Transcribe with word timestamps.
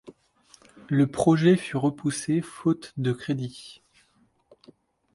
Le 0.89 1.05
projet 1.05 1.55
fut 1.55 1.77
repoussé 1.77 2.41
faute 2.41 2.91
de 2.97 3.11
crédits. 3.13 3.83